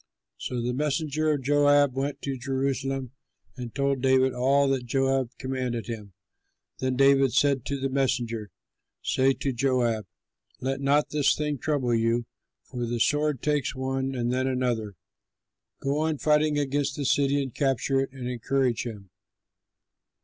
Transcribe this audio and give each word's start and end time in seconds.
'"So 0.37 0.63
the 0.63 0.73
messenger 0.73 1.31
of 1.31 1.43
Joab 1.43 1.93
went 1.95 2.23
to 2.23 2.35
Jerusalem 2.35 3.11
and 3.55 3.71
told 3.75 4.01
David 4.01 4.33
all 4.33 4.67
that 4.69 4.87
Joab 4.87 5.29
commanded 5.37 5.85
him. 5.85 6.13
Then 6.79 6.95
David 6.95 7.33
said 7.33 7.65
to 7.65 7.79
the 7.79 7.87
messenger, 7.87 8.49
"Say 9.03 9.33
to 9.33 9.53
Joab, 9.53 10.07
'Let 10.59 10.81
not 10.81 11.11
this 11.11 11.35
thing 11.35 11.59
trouble 11.59 11.93
you, 11.93 12.25
for 12.63 12.87
the 12.87 12.99
sword 12.99 13.43
takes 13.43 13.75
one 13.75 14.15
and 14.15 14.33
then 14.33 14.47
another. 14.47 14.95
Go 15.81 15.99
on 15.99 16.17
fighting 16.17 16.57
against 16.57 16.95
the 16.95 17.05
city 17.05 17.39
and 17.39 17.53
capture 17.53 17.99
it,' 17.99 18.11
and 18.11 18.27
encourage 18.27 18.87
him." 18.87 19.11